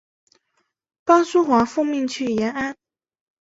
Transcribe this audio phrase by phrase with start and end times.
[1.05, 2.75] 巴苏华奉命去延安。